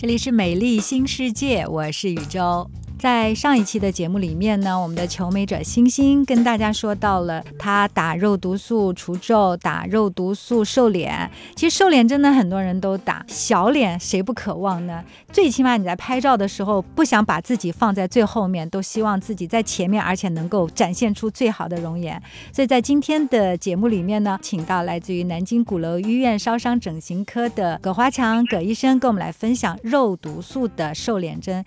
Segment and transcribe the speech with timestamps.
[0.00, 2.70] 这里是美丽新世界，我是宇宙。
[2.98, 11.30] 在上一期的节目里面呢，我们的求美者星星跟大家说到了他打肉毒素除皱、打肉毒素瘦脸。
[11.54, 15.02] 其实瘦脸真的很多人都打，小脸谁不渴望呢？
[15.32, 22.20] 最起码你在拍照的时候，不想把自己放在最后面，都希望自己在前面，而且能够展现出最好的容颜。
[22.52, 31.64] 所以在今天的节目里面呢，请到来自于南京鼓楼医院烧伤整形科的葛华强葛医生，跟我们来分享肉毒素的瘦脸针。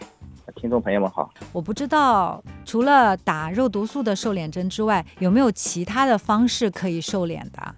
[0.55, 7.75] 听众朋友们好，我不知道除了打肉毒素的瘦脸针之外，有没有其他的方式可以瘦脸的？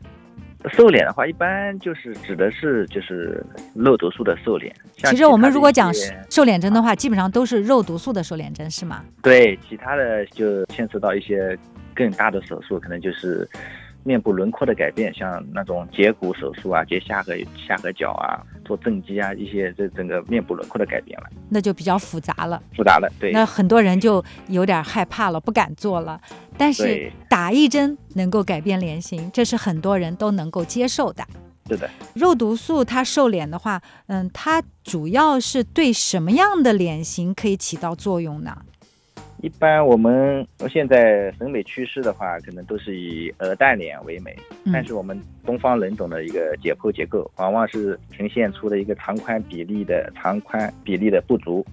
[0.70, 3.46] 瘦脸的话，一般就是指的是就是
[3.76, 4.74] 肉毒素的瘦脸。
[4.96, 5.92] 其实我们如果讲
[6.30, 9.04] 瘦脸针的话，基本上都是肉毒素的瘦脸针，是吗？
[9.22, 11.58] 对，其他的就牵涉到一些
[11.94, 13.48] 更大的手术，可能就是。
[14.06, 22.62] 面部轮廓的改变，像那种截骨手术啊，截下颌下颌角啊，做正畸啊，一些这整个面部轮廓的改变了，那就比较复杂了。
[22.76, 23.32] 复杂了，对。
[23.32, 26.20] 那很多人就有点害怕了，不敢做了。
[26.58, 31.24] 但是打一针能够改变脸型，这是很多人都能够接受的。
[31.70, 31.88] 是的。
[32.16, 38.58] 肉毒素它瘦脸的话，嗯，它主要是对什么样的脸型可以起到作用呢？
[39.44, 44.34] 一般我们现在审美趋势的话，可能都是以鹅蛋脸为美。
[44.72, 51.64] 但是我们东方人种的一个解剖结构，往往是呈现出的一个长宽比例的长宽比例的不足。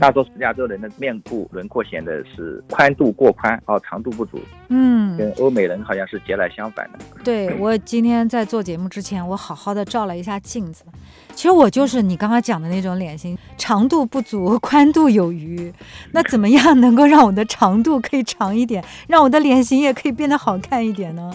[0.00, 4.38] 大多数亚洲人的面部轮廓显得是宽度过宽，哦，长度不足。
[4.68, 6.98] 嗯，跟欧美人好像是截然相反的。
[7.22, 10.84] 对我今天在做节目之前，我好好的照了一下镜子，
[11.34, 15.72] 其实我就是你刚刚讲的那种脸型，长度不足， 宽度有余。
[16.12, 21.34] 那怎么样能够让我的长度可以长一点，让我的脸型也可以变得好看一点呢？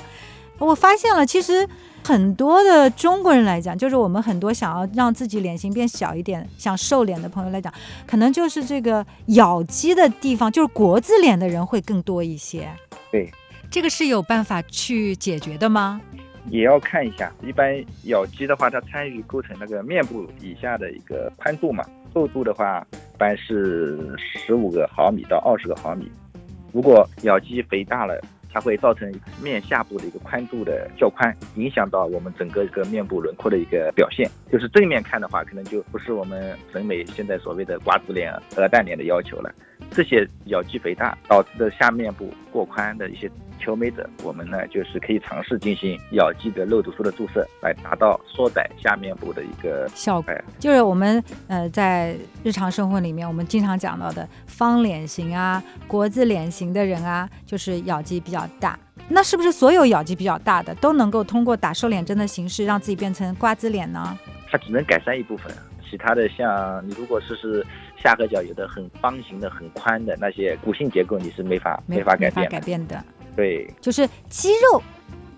[0.57, 1.67] 我发现了，其实。
[2.01, 7.71] 很多的中国人来讲，就是我们很多想要让自己脸型变小一点、想瘦脸的朋友来讲，
[8.07, 12.69] 可能就是这个咬肌的地方，就是国字脸的人会更多一些。
[13.11, 13.29] 对，
[13.69, 15.99] 这个是有办法去解决的吗？
[16.47, 21.83] 也要看一下，一般咬肌的话，它参与构成那个面部以下的一个宽度嘛，
[22.13, 26.11] 厚度的话，一般是十五个毫米到二十个毫米。
[26.71, 28.19] 如果咬肌肥大了，
[28.51, 29.11] 它会造成
[29.43, 34.29] 面下部的一个宽度的较宽，影响到我们整个一个面部轮廓的一个表现。
[34.51, 39.53] 就是正面看的话，可能就不是我们审美现在所谓的瓜子脸、鹅蛋脸的要求了。
[39.91, 43.29] 这些咬肌肥大导致的下面部过宽的一些。
[43.61, 50.33] 求美者，我们呢就是可以尝试进行咬肌的肉毒素的注射，来达到缩窄下面部的一个效果。
[50.57, 58.79] 就是我们呃在日常生活里面，我们经常讲到的方脸型啊、国字脸型的人啊，就是咬肌比较大。
[59.09, 64.17] 那是不是所有咬肌比较大的都能够通过打瘦脸针的形式让自己变成瓜子脸呢？
[64.49, 65.51] 它只能改善一部分，
[65.83, 67.65] 其他的像你如果是是
[68.01, 73.03] 下颌角有的很方形的、很宽的那些骨性结构，你是没法没法改变改变的。
[73.35, 74.81] 对，就是肌肉，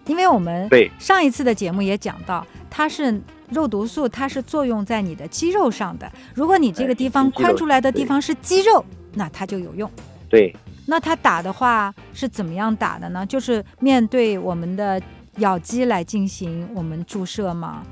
[0.06, 6.12] 因为我们对上一次的节目也讲到，它是肉毒素，它是作用在你的肌肉上的。
[6.34, 8.84] 如果你这个地方宽出来的地方是肌肉，
[9.14, 9.90] 那它就有用。
[10.30, 10.56] 对，
[10.86, 13.26] 那它打的话是怎么样打的呢？
[13.26, 15.02] 就是面对我们的
[15.38, 17.84] 咬肌来进行我们注射吗？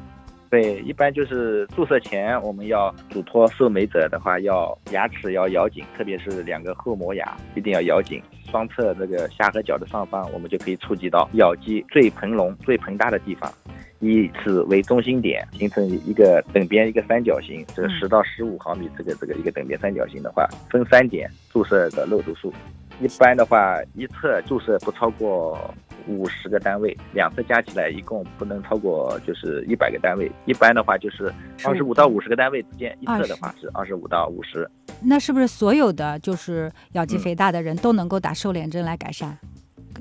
[0.49, 8.19] 对，一般就是注射前我们要嘱托受美者的话，要牙齿要咬紧，特别是两个后磨牙一定要咬紧。
[8.49, 13.51] 双侧这个下颌角的上方，我们就可以触及到咬肌最膨隆、最膨大的地方，
[13.99, 22.51] 以此为中心点，形成一个等边一个三角形，这个十到十五毫米这个这个一个等边三角形的话，分三点注射的肉毒素。
[22.99, 25.71] 一般的话，一侧注射不超过
[26.09, 30.29] 五十个单位，两次加起来一共不能超过就是一百个单位。
[30.45, 31.31] 一般的话就是
[31.63, 34.69] 二十五到五十个单位之间，一侧的话是二十五到五十。
[35.01, 39.37] 那是不是所有的就是咬肌肥大的人都能够打瘦脸针来改善？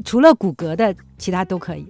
[0.05, 1.87] 除了骨骼的，其他都可以。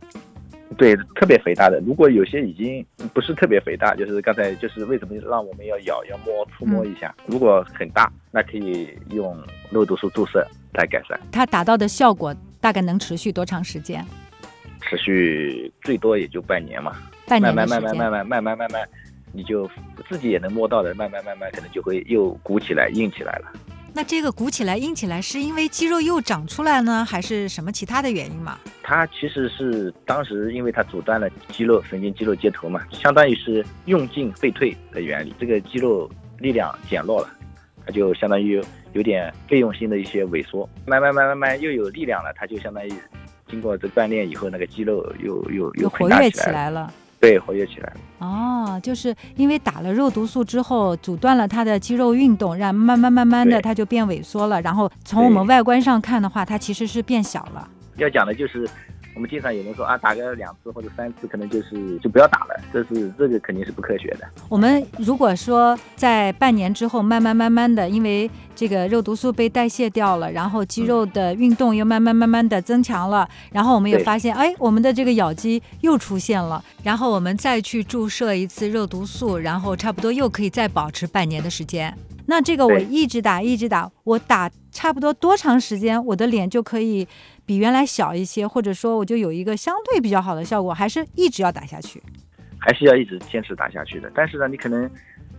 [0.77, 2.85] 对，特别肥大的，如果有些已经
[3.15, 7.15] 不是特别肥大，就是刚才就是为什么让我们要咬要摸触摸一下？
[7.27, 9.37] 如果很大，那可以用
[9.71, 11.19] 肉毒素注射来改善。
[11.33, 14.05] 它达到的效果大概能持续多长时间？
[14.81, 16.97] 持续最多也就半年嘛。
[17.27, 18.89] 半年慢慢慢慢慢慢慢慢慢慢，
[19.33, 19.69] 你就
[20.09, 23.53] 自己也能摸到的，慢慢慢慢可能就会又鼓起来、硬起来了。
[23.93, 28.59] 那这个鼓起来、硬起来，是因为肌肉又长出来呢，还是什么其他的原因嘛？
[28.83, 35.35] 它其实是当时因为它阻断了肌肉、神经、肌肉接头嘛，相当于是用进废退的原理。
[35.39, 36.09] 这个肌肉
[36.39, 37.31] 力量减弱了，
[37.89, 38.63] 它就相当于
[38.93, 42.93] 有点费用性的一些萎缩，慢慢慢慢慢又有力量了，它就相当于
[43.49, 46.93] 经过这锻炼以后，那个肌肉又又又活跃起来了。
[47.19, 48.01] 对，活跃起来了。
[48.19, 54.61] 哦，就是因为打了肉毒素之后，阻断了它的肌肉运动，让慢慢慢慢的对它就变萎缩了。
[54.61, 57.67] 然后从我们外观上看的话，它其实是变小了。
[57.97, 58.69] 要讲的就是，
[59.19, 64.21] 我们经常有人说啊，打个两次或者三次，可能就是就不要打了，这是这个肯定是不科学的。
[64.49, 81.93] 我们如果说在半年之后，慢慢慢慢的，因为这个肉毒素被代谢掉了，然后肌肉的运动又慢慢慢慢的增强了，然后我们也发现，哎，我们的这个咬肌又出现了，然后我们再去注射一次肉毒素，然后差不多又可以再保持半年的时间。
[82.27, 87.09] 那这个我一直打一直打，我打差不多多长时间，我的脸就可以
[87.49, 92.03] 比原来小一些，或者说我就有一个相对比较好的效果，还是一直要打下去？
[92.59, 94.13] 还是要一直坚持打下去的。
[94.15, 94.91] 但是呢，你可能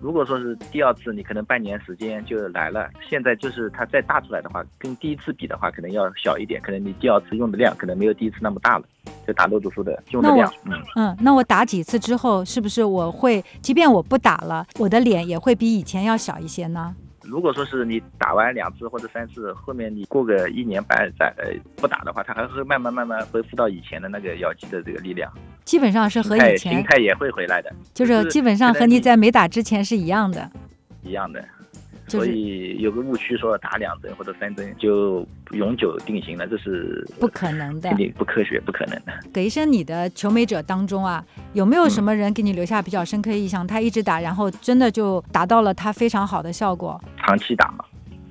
[0.02, 2.90] 如果说是第二次，你可能半年时间就来了。
[3.08, 8.86] 现在就是它再大出来的话，跟第一次比的话，可能要小一点，可能你第二次用的量可能没有第一次那么大了，
[9.28, 16.96] 就打肉毒素的用的量，嗯，嗯，那我打几次之后，是不是我会，即便我不打了，我的脸也会比以前要小一些呢？
[17.30, 21.46] 如果说是你打完两次或者三次，后面你过个一年半载呃
[21.76, 25.32] 不打的话，它还会慢慢慢慢恢复到以前的那个咬肌的这个力量，
[25.64, 30.50] 基本上是和以前形，态也会回来的，就是基本上和你在没打之前是一样的。
[31.04, 31.44] 一样的。
[32.10, 37.98] 所以有个误区说打两针或者三针就永久定型了，这是不可能的肯。
[37.98, 39.14] 定不科学，不可能的。
[39.34, 41.24] 葛医生，你的求美者当中啊，
[41.54, 43.66] 有没有嗯什么人给你留下比较深刻印象？
[43.66, 47.00] 他一直打，然后真的就达到了他非常好的效果？
[47.18, 47.86] 长期打嘛，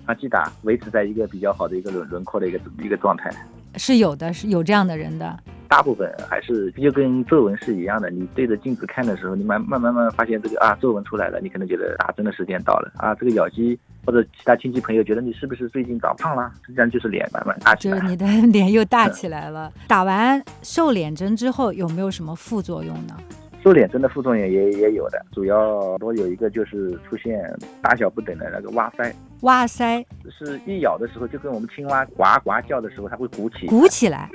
[0.07, 3.31] 长期打维持在一个比较好的一个轮轮廓的一个一个状态。
[3.77, 5.39] 是有的，是有这样的人的。
[5.69, 17.99] 大部分还是就跟皱纹是一样的，你对着镜子看的时候，你慢慢慢慢发现这个啊皱纹出来了，你可能觉得打针的时间到了啊，这个咬肌或者其他亲戚朋友觉得你是不是最近长胖了，实际上就是脸慢慢大起来。
[18.01, 19.71] 就是你的脸又大起来了。
[19.87, 23.15] 打完瘦脸针之后有没有什么副作用呢？
[23.63, 27.39] 瘦脸针的副作用也也有的，主要多有一个就是出现
[27.83, 34.31] 大小不等的那个挖腮，哇塞，是一咬的时候就跟我们青蛙呱呱叫的时候它会鼓起，鼓起来。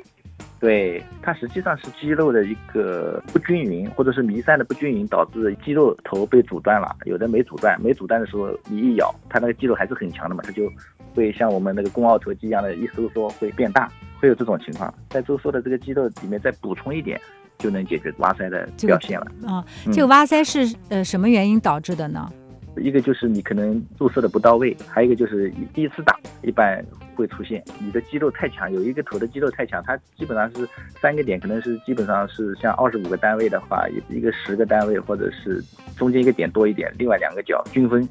[0.64, 6.96] 对，它实际上是肌肉的一个不均匀，或者是弥散的不均匀，导致肌肉头被阻断了。
[7.04, 10.72] 有的没阻断，没阻断的时候，你一咬，它那个肌肉还是很强的嘛，它就
[11.14, 14.94] 会像我们那个肱二头肌一样的，一收缩会变大，会有这种情况。
[15.10, 17.20] 在收缩的这个肌肉里面再补充一点，
[17.58, 19.26] 就能解决挖腮的表现了。
[19.46, 22.32] 啊、嗯这个挖腮是呃什么原因导致的呢？
[22.78, 26.84] 一个就是你可能注射的不到位，还有一个就是一第一次打一般
[27.16, 30.68] 会出现你的肌肉太强，有一个头的肌肉太强，它基本上是
[31.02, 35.64] 三个点，可能是基本上是像二十五个单位的话，一一个十个单位，或者是
[35.96, 38.08] 中间一个点多一点，另外两个角均分，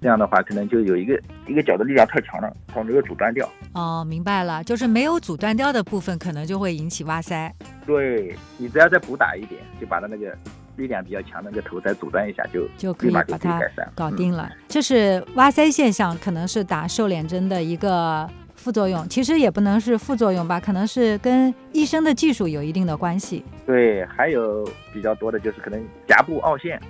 [0.00, 3.48] 这样的话可能就有一个一个角的力量太强了，它没有阻断掉。
[3.74, 7.52] 哦，明白了，就是没有阻断掉的部分，可能就会引起挖塞。
[7.84, 10.36] 对你只要再补打一点，就把它那个
[10.76, 13.60] 力量比较强的那个头再阻断一下，就就可以把它
[13.94, 14.50] 搞定了。
[14.68, 23.44] 这是挖腮现象，可能是打瘦脸针的一个副作用，其实也不能是副作用吧，可能是跟医生的技术有一定的关系。
[23.66, 26.80] 对，还有比较多的就是可能颊部凹陷。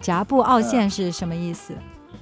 [0.00, 1.74] 颊部凹陷是什么意思？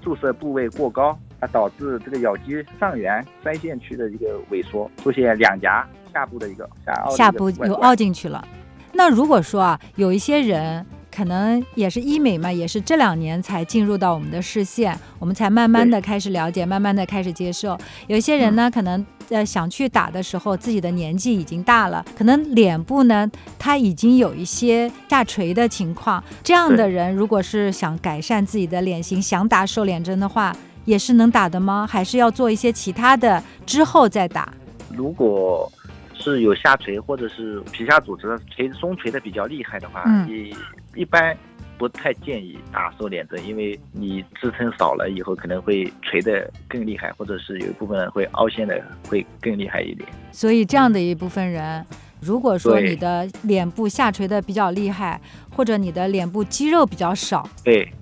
[0.03, 8.47] 注射部位过高，它导致这个咬肌上缘腮腺区的一个萎缩，出现两颊下部的一个下凹下部外观有凹进去了。
[8.93, 10.85] 那如果说啊，有一些人
[11.15, 17.79] 可能也是医美嘛，也是这两年才进入到我们的视线，我们才慢慢的开始了解，慢慢的开始接受。
[18.09, 26.23] 有一些人嗯呢，可能呃想去打的时候，自己的年纪已经大了，可能脸部呢，他已经有一些下垂的情况。
[26.43, 31.87] 这样的人，如果是想改善自己的脸型，想打瘦脸针的话，也是能打的吗？
[31.89, 34.53] 还是要做一些其他的之后再打？
[34.91, 35.71] 如果
[36.13, 40.55] 是有下垂或者是皮下组织垂松垂的比较厉害的话，嗯一
[40.95, 41.37] 一般
[41.77, 50.09] 不太建议打瘦脸针，因为你支撑少了以后可能会垂的更厉害，或者是有一部分人会凹陷的会更厉害一点。
[50.31, 51.85] 所以这样的一部分人，
[52.21, 55.21] 如果说你的脸部下垂的比较厉害，
[55.51, 57.93] 或者你的脸部肌肉比较少，对，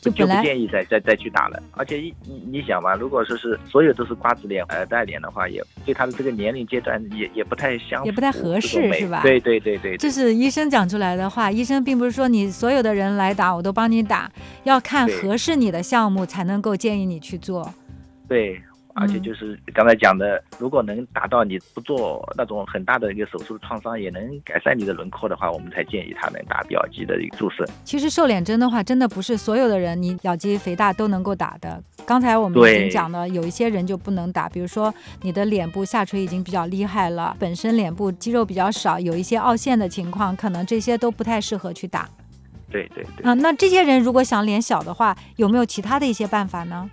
[0.00, 1.62] 就不建议再再再去打了。
[1.72, 11.50] 而且一你你想嘛，如果说是所有都是瓜子脸、呃带脸的话，也对他的这个年龄阶段也也不太相符，也不太合适是吧对对对对，这是医生讲出来的话。
[11.50, 14.30] 医生并不是说你所有的人来打我都帮你打，
[14.64, 17.72] 要看合适你的项目才能够建议你去做。
[18.26, 18.60] 对。
[18.94, 27.64] 而且嗯就是刚才讲的，如果能达到你不做那种很大的一个手术创伤，也能改善你的轮廓的话，我们才建议他能打表肌的一个注射。
[27.84, 31.82] 其实瘦脸针的话，真的不是所有的人你咬肌肥大都能够打的。
[32.06, 34.92] 刚才我们已经讲了，有一些人就不能打，比如说
[35.22, 42.08] 你的脸部下垂已经比较厉害了，本身脸部肌肉比较少，有一些凹陷的情况，可能这些都不太适合去打。
[42.70, 43.24] 对对对。
[43.24, 46.90] 啊，那这些人如果想脸小的话，有没有其他的一些办法呢？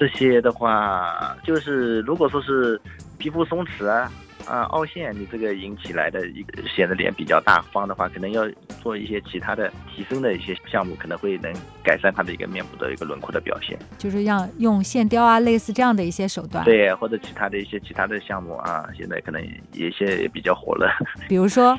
[0.00, 2.80] 这些的话，就是如果说是
[3.18, 4.10] 皮肤松弛啊。
[4.48, 8.48] 啊，凹陷，你这个引起来的一个显得脸比较大方的话，可能要
[8.82, 11.52] 做一些其他的提升的一些项目，可能会能
[11.84, 13.78] 改善它的一个面部的一个轮廓的表现。
[13.98, 16.64] 就是让用线雕啊，类似这样的一些手段。
[16.64, 19.40] 对，或者其他的一些其他的项目啊，现在可能
[19.74, 20.90] 有一些也比较火了。
[21.28, 21.78] 比如说，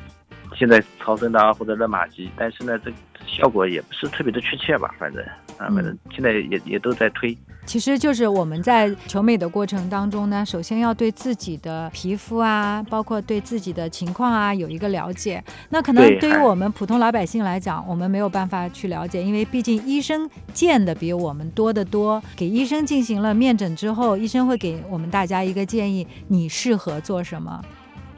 [0.56, 2.92] 现在超声刀或者热玛吉，但是呢，这
[3.25, 5.22] 效果也不是特别的确切吧，反正
[5.58, 7.36] 啊，反正现在也也都在推。
[7.72, 15.42] 其实就是我们在求美的过程当中呢，首先要对自己的皮肤啊，包括对自己的情况啊有一个了解。
[15.70, 22.22] 那可能对于我们普通老百姓来讲，我们没有办法去了解，因为毕竟医生见的比我们多得多。
[22.36, 27.63] 给医生进行了面诊之后，医生会给我们大家一个建议：你适合做什么。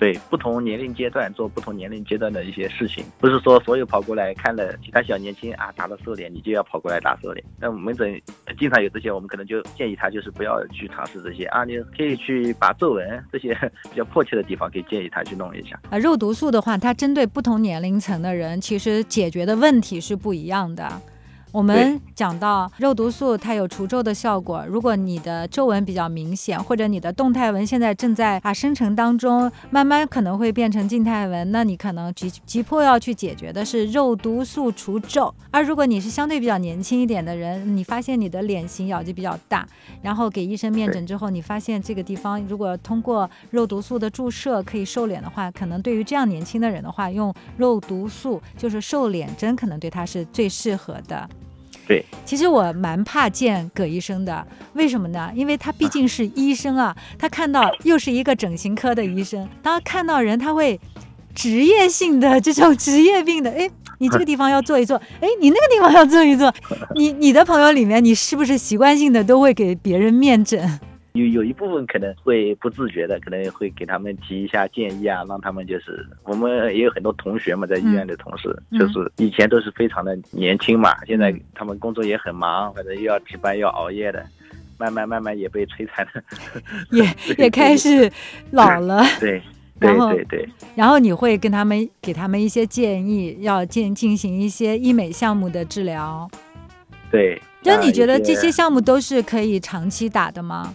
[0.04, 7.46] 对不同年龄阶段做不同年龄阶段的一些事情，不是说所有跑过来看了其他小年轻啊打了瘦脸，你就要跑过来打瘦脸。
[7.58, 8.22] 那门诊
[8.60, 15.80] 经常有这些，我们可能就建议他就是不要去尝试这些啊，你可以去把皱纹这些比较迫切的地方，可以建议他去弄一下。
[15.90, 21.02] 啊，肉毒素的话，它针对不同年龄层的人，其实解决的问题是不一样的。
[21.54, 24.66] 我们讲到肉毒素，它有除皱的效果。
[24.68, 35.32] 如果你的皱纹比较明显，或者你的动态纹现在正在啊生成当中，慢慢可能会变成静态纹，那你可能急急迫要去解决的是肉毒素除皱。
[35.52, 39.64] 而如果你是相对比较年轻一点的人，你发现你的脸型咬肌比较大，
[40.02, 51.30] 然后给医生面诊之后，你发现这个地方如果通过肉毒素的注射可以瘦脸的话，可能对于这样年轻的人的话，用肉毒素就是瘦脸针，可能对他是最适合的。
[51.86, 55.30] 对，其实我蛮怕见葛医生的，为什么呢？
[55.36, 60.80] 因为他毕竟是医生啊，他看到又是一个整形科的医生，他看到人他会
[61.36, 66.54] 职业性的这种职业病的，哎，你这个地方要做一做，哎，你那个地方要做一做，
[66.96, 70.80] 你你的朋友里面，你是不是习惯性的都会给别人面诊？
[71.14, 84.26] 有有一部分可能会不自觉的，可能会给他们提一下建议啊，让他们就是我们也有很多同学嘛，在医院的同事，就是以前都是非常的年轻嘛，现在他们工作也很忙，反正又要值班要熬夜的，
[84.80, 86.24] 慢慢慢慢也被摧残了
[86.90, 88.12] 也也开始
[88.50, 89.04] 老了。
[89.20, 89.40] 对，
[89.80, 90.50] 对对对。
[90.74, 96.28] 然后你会跟他们给他们一些建议，要进进行一些医美项目的治疗。
[97.12, 97.40] 对。
[97.66, 100.74] 那你觉得这些项目都是可以长期打的吗？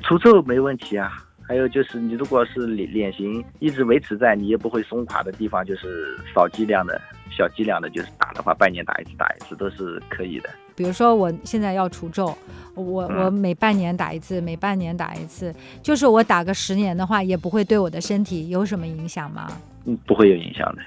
[0.00, 7.00] 除皱没问题啊，还有就是你如果是脸脸型一直维持在你也不会松垮的地方，就是少剂量的
[7.30, 10.48] 小剂量的，就是打的话，半年打一次，打一次都是可以的。
[10.74, 12.36] 比如说我现在要除皱，
[12.74, 15.52] 我我每半年打一次，每半年打一次，
[15.82, 19.48] 就是我打个十年的话，也不会对我的身体有什么影响吗？
[19.86, 20.82] 嗯，不会有影响的。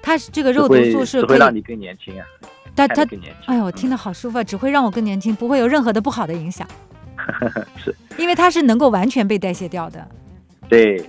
[0.00, 2.26] 它是这个肉毒素是会让你更年轻啊。
[2.74, 3.04] 但它，
[3.46, 6.66] 哎呦，我听得好舒服啊，只会让我更年轻，不会有任何的不好的影响。
[7.76, 10.06] 是，因为它是能够完全被代谢掉的。
[10.68, 11.04] 对，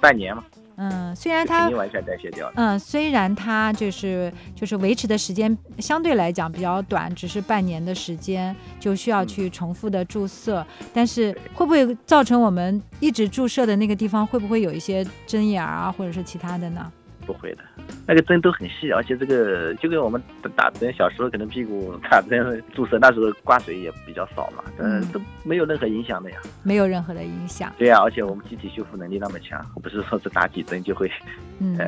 [0.00, 0.44] 半年嘛。
[0.80, 2.52] 嗯，虽然它完全代谢掉了。
[2.54, 16.92] 嗯，虽然它就是就是维持的时间相对来讲比较短，只是半年的时间就需要去重复的注射，但是会不会造成我们一直注射的那个地方会不会有一些针眼啊，或者是其他的呢？
[17.28, 17.58] 不会的，
[18.06, 20.20] 那个针都很细，而且这个就跟我们
[20.56, 27.70] 打针，小时候可能屁股打针注射，那时候挂水也比较少嘛，嗯，都没有任何影响的呀，没有任何的影响。
[27.76, 31.10] 对呀，而且我们机体修复能力那么强，不是说是打几针就会。
[31.58, 31.78] 嗯，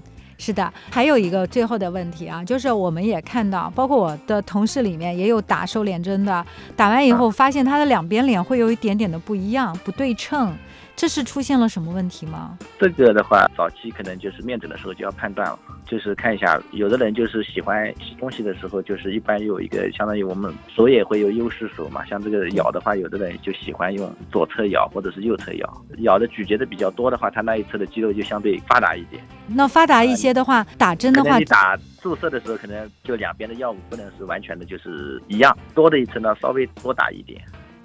[0.36, 0.70] 是的。
[0.90, 6.44] 还有一个最后的问题啊，就是我们也看到，包括我的同事里面也有打瘦脸针的，
[6.76, 10.54] 打完以后发现他的两边脸会有一点点的不一样，不对称。
[10.96, 12.58] 这是出现了什么问题吗？
[12.78, 29.22] 这个的话，早期可能就是面诊的时候就要判断了，就是看一下，有的人就是喜欢洗东西的时候，就是一般有一个相当于我们手也会有优势手嘛，像这个咬的话，有的人就喜欢用左侧咬或者是右侧咬，咬的咀嚼的比较多的话，他那一侧的肌肉就相对发达一点。
[29.46, 37.40] 那发达一些的话，打针的话，你打注射的时候，可能就两边的药物不能是完全的就是一样，多的一侧呢稍微多打一点。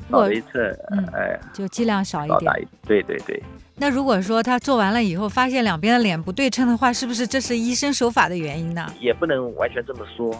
[0.09, 0.77] 少一次，
[1.13, 2.51] 哎，就剂量少一点。
[2.85, 3.41] 对对对。
[3.77, 8.85] 那如果说他做完了以后，发现两边的脸不对称的话，是不是这是医生手法的原因呢？
[9.00, 10.33] 也不能完全这么说，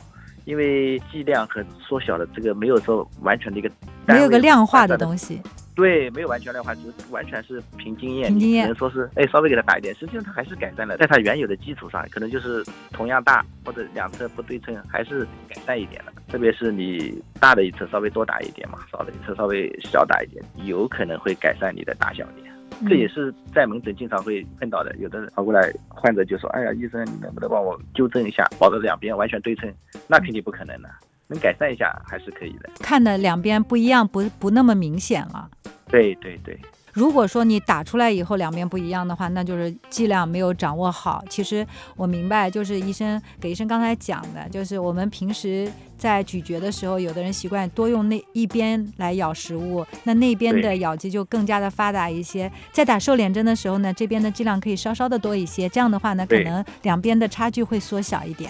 [0.46, 3.70] 因为剂量和缩小的这个没有说完全的一个，
[4.06, 5.42] 没有个量化的东西。
[5.76, 16.14] 对，没有完全量化，就是完全是凭经验，凭经验能说是，哎，稍微给他打一点，实际上他还是改善了，在他原有的基础上，可能就是同样大或者两侧不对称，还是改善一点了。
[16.30, 22.52] 特别是你大的一侧稍微多打一点嘛，少的一侧稍微小打一点，有可能会改善你的大小脸。
[22.90, 24.94] 这也是在门诊经常会碰到的。
[24.98, 29.74] 有的人跑过来，患者就说：“哎呀，医生，你能不能帮我纠正一下，保证两边完全对称？”
[30.10, 30.90] 那肯定不可能的，
[31.28, 32.70] 能改善一下还是可以的。
[32.80, 35.50] 看的两边不一样，不不那么明显了。
[35.88, 36.60] 对对对。
[36.94, 41.22] 如果说你打出来以后两边不一样的话，那就是剂量没有掌握好。
[41.30, 41.68] 其实
[41.98, 52.50] 我明白，就是医生给医生刚才讲的，就是我们平时在咀嚼的时候，有的人习惯多用那一边来咬食物，那那边的咬肌就更加的发达一些。
[52.72, 58.50] 在打瘦脸针的时候呢，这边的剂量可以稍稍的多一些，这样的话呢，可能两边的差距会缩小一点。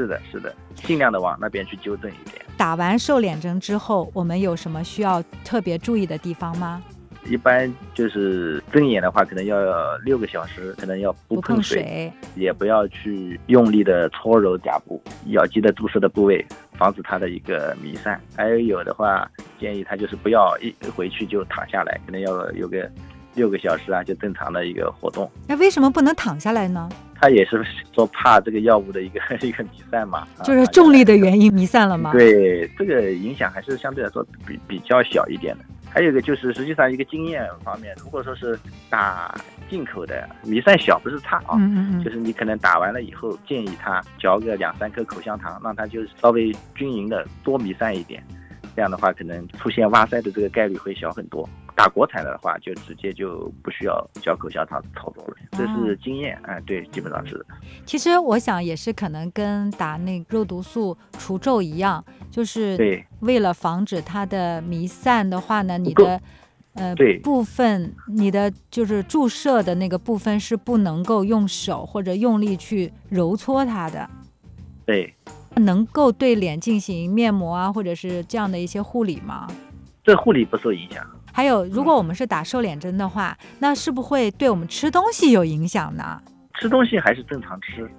[0.00, 2.42] 是的，是的，尽量的往那边去纠正一点。
[2.56, 6.82] 打完瘦脸针之后，我们有什么需要特别注意的地方吗？
[7.26, 9.54] 一般就是睁眼的话，可能要
[9.98, 16.42] 六个小时，可能要不碰水，也不要去用力的搓揉甲部、咬肌的注射的部位，
[16.78, 18.18] 防止它的一个弥散。
[18.34, 22.90] 还有有的话，建议他就是不要一回去就躺下来，可能要有个
[23.34, 25.30] 六个小时啊，就正常的一个活动。
[25.46, 26.88] 那为什么不能躺下来呢？
[27.22, 27.62] 他也是
[27.94, 32.12] 说怕这个药物的一个 一个弥散嘛，就是重力的原因弥散了吗？
[32.12, 35.64] 对，这个影响还是相对来说比比较小一点的。
[35.92, 38.56] 还有一个就是，实际上一个经验方面，如果说是
[38.88, 39.34] 打
[39.68, 41.58] 进口的，弥散小不是差啊，
[42.04, 48.22] 就是你可能打完了以后，建议他嚼个两三颗口香糖，让他就是稍微均匀的多弥散一点，
[48.76, 51.46] 这样的话可能出现挖塞的这个概率会小很多。
[51.80, 57.42] 打国产的话，就直接就不需要嚼口香糖操作了，这是经验哎，对，基本上是。
[57.86, 66.20] 其实我想也是可能跟打那肉毒素除皱一样，就是为了防止它的弥散的话呢，你的
[66.74, 74.06] 呃部分，你的就是注射的那个部分是不能够用手或者用力去揉搓它的。
[74.84, 75.14] 对。
[75.56, 79.48] 能够对脸进行面膜啊，或者是这样的一些护理吗？
[80.04, 81.04] 这护理不受影响。
[81.32, 86.20] 还有，如果我们是打瘦脸针的话，那是不会对我们吃东西有影响呢？
[86.54, 87.90] 吃东西还是正常吃。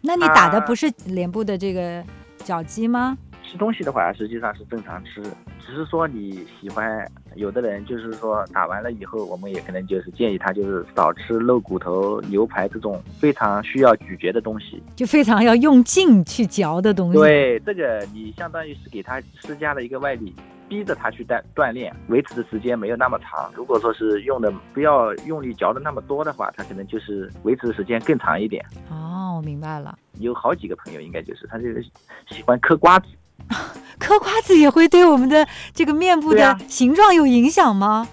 [0.00, 2.04] 那你打的不是脸部的这个
[2.38, 3.16] 角肌吗？
[3.42, 5.22] 吃东西的话，实际上是正常吃，
[5.60, 17.18] 只是说你喜欢，有的人就是说打完了以后，我们也可能就是建议他就是少吃肉骨头、牛排这种非常需要咀嚼的东西，就非常要用劲去嚼的东西。
[17.18, 20.34] 对，这个你相当于是给他施加了一个外力。
[20.68, 23.50] 逼着他去锻锻炼，维持的时间没有那么长。
[23.54, 28.64] 如果说是用的不要用力嚼的那么多的话，他可能就是维持的时间更长一点。
[28.90, 29.98] 哦，我明白了。
[30.18, 31.82] 有好几个朋友应该就是他这个
[32.28, 33.06] 喜欢嗑瓜子，
[33.98, 38.06] 嗑瓜子也会对我们的这个面部的形状有影响吗？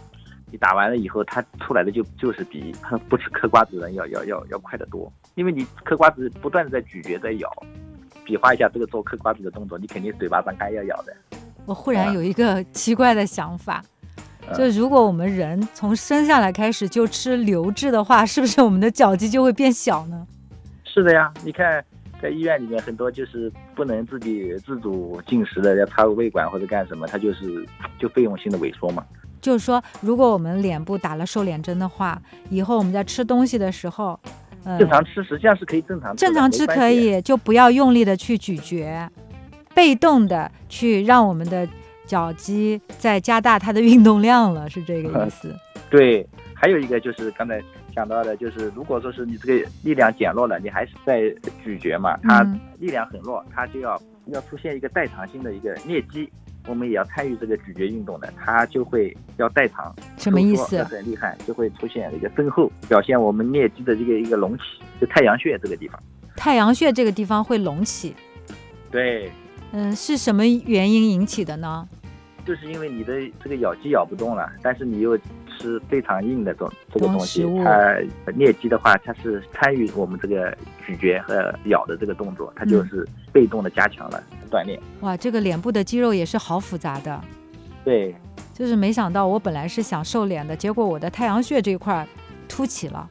[0.52, 2.76] 你打完了以后，它出来的就就是比
[3.08, 7.50] 不吃嗑瓜子的人要要要要快得多，因为你嗑瓜子不断的在咀嚼在咬，
[8.26, 11.16] 比划一下这个做嗑瓜子的动作，你肯定嘴巴张开要咬的。
[11.66, 13.84] 我忽然有一个 奇怪的想法，
[14.56, 20.28] 就如果我们人从生下来开始就吃流质的话，是不是我们的脚肌就会变小呢？
[20.84, 21.84] 是的呀，你看
[22.22, 27.66] 在医院里面很多就是不能自己自主进食的，要插入胃管或者干什么，它就是
[27.98, 29.06] 就费用性的萎缩嘛。
[29.40, 34.20] 就是说，如果我们脸部打了瘦脸针的话，以后我们在吃东西的时候，
[34.66, 39.10] 呃正常吃实际上是可以正常正常吃可以，就不要用力的去咀嚼。
[39.74, 41.68] 被动的去让我们的
[42.06, 45.56] 脚肌在加大它的运动量了，是这个意思。
[45.90, 47.62] 对，还有一个就是刚才
[47.94, 51.22] 讲到的，就是如果说是你这个力量减弱了，你还是在
[51.64, 52.44] 咀嚼嘛，它
[52.80, 56.30] 力量很弱，它就要要出现一个代偿性的一个颞肌，
[56.68, 59.94] 我们也要参与这个咀嚼运动的，它就会要代偿。
[60.18, 60.82] 什么意思？
[60.84, 64.64] 很厉害，就会出现一个增厚，表现我们颞肌的这个一个隆起，
[65.00, 66.00] 就太阳穴这个地方。
[66.38, 68.16] 太阳穴这个地方会隆起。
[68.90, 69.30] 对。
[69.72, 71.88] 嗯，是什么原因引起的呢？
[72.46, 75.16] 就是因为你的这个咬肌咬不动了，但是你又
[75.48, 84.80] 吃非常硬的东这个东西，它颞肌的话，它是参与我们这个咀嚼和咬的这个动作，它就是被动的加强了锻炼。
[85.02, 87.22] 哇，这个脸部的肌肉也是好复杂的。
[87.86, 88.16] 对，
[88.54, 92.06] 就是没想到我本来是想瘦脸的，结果我的太阳穴这一块
[92.50, 93.08] 凸起了，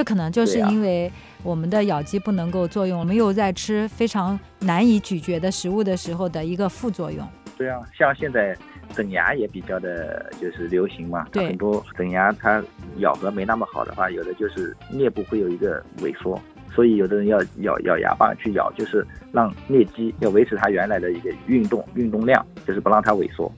[0.00, 1.12] 这可能就是因为。
[1.42, 7.26] 我们的咬肌不能够作用，我们又在吃非常难以咀嚼的食物的时候的一个副作用。
[7.56, 8.54] 对啊，像现在
[8.92, 11.26] 整牙也比较的，就是流行嘛。
[11.32, 11.46] 对。
[11.46, 12.62] 很多整牙它
[12.98, 16.38] 咬合没那么好的话，有的就是颞部会有一个萎缩，
[16.74, 23.50] 所以有的人要咬咬牙棒去咬，就是让颞肌要维持它原来的一个运动运动量，就是不让它萎缩。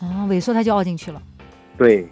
[0.00, 1.20] 哦，萎缩它就凹进去了。
[1.76, 2.08] 对。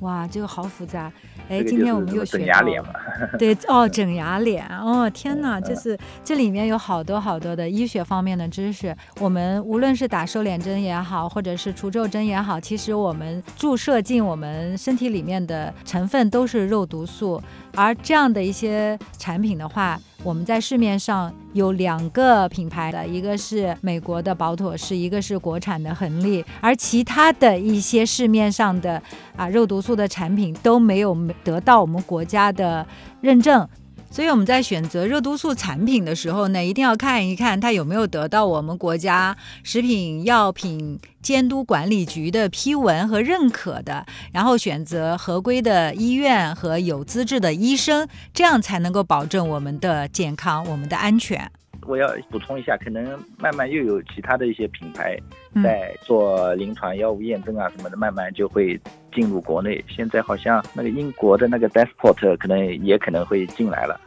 [0.00, 1.10] 哇，这个好复杂。
[1.48, 2.90] 哎，今天我们又学整牙脸嘛，
[3.38, 8.96] 对哦，整牙脸哦，天哪，就是这里面有好多好多的医学方面的知识。
[9.18, 17.42] 我们无论是打瘦脸针也好，或者是除皱针也好，其实我们注射进我们身体里面的成分都是肉毒素。
[17.74, 29.00] 而这样的一些产品的话，我们在市面上有两个品牌的，一个是美国的宝妥适，一个是国产的恒力，而其他的一些市面上的
[29.36, 32.86] 啊肉毒素的产品都没有得到我们国家的
[33.20, 33.66] 认证。
[34.10, 51.50] 所以我们在选择热毒素产品的时候呢，一定要看一看它有没有得到我们国家食品药品监督管理局的批文和认可的，然后选择合规的医院和有资质的医生，这样才能够保证我们的健康、我们的安全。
[51.86, 55.18] 我要补充一下，可能慢慢又有其他的一些品牌
[55.62, 58.78] 在做临床药物验证啊什么的，慢慢就会
[59.12, 59.82] 进入国内。
[59.88, 64.00] 现在好像那个英国的那个 Desport 可能也可能会进来了。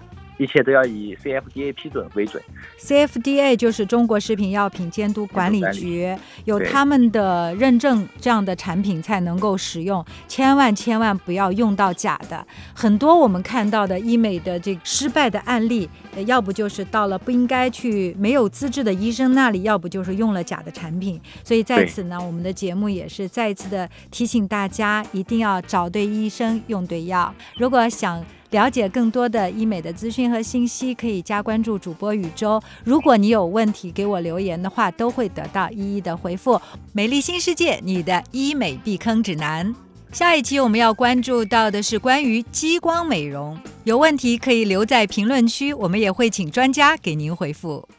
[0.44, 2.44] 一切都要以 CFDA 批准为准。
[2.78, 10.04] CFDA 就是中国食品药品监督管理局，有他们的认证，这样的产品才能够使用。
[10.28, 12.46] 千万千万不要用到假的。
[12.74, 15.90] 很多我们看到的医美的这失败的案例，
[16.26, 21.22] 要不就是到了不应该去没有资质的医生那里，要不就是用了假的产品。
[21.42, 27.34] 所以在此呢，我们的节目也是再一次的提醒大家，一定要找对医生，用对药。
[27.56, 28.22] 如果想
[28.54, 32.62] 了解更多的医美的资讯和信息，可以加关注主播宇宙。
[32.84, 36.62] 如果你有问题给我留言的话，都会得到一一的回复。
[36.92, 39.74] 美丽新世界，你的医美避坑指南。
[40.12, 47.90] 下一期我们要关注到的是关于激光美容，有问题可以留在评论区，我们也会请专家给您回复。